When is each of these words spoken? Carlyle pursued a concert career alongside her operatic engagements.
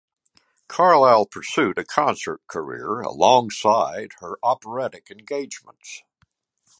Carlyle 0.67 1.27
pursued 1.27 1.77
a 1.77 1.83
concert 1.85 2.41
career 2.47 3.01
alongside 3.01 4.13
her 4.17 4.37
operatic 4.41 5.11
engagements. 5.11 6.01